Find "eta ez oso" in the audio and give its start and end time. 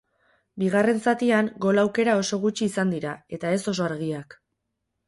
3.39-3.89